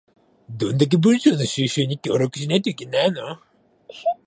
[0.49, 3.37] どんだけ文書の収集に協力しないといけないの